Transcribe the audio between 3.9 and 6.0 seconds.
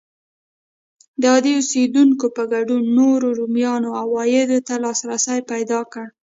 عوایدو ته لاسرسی پیدا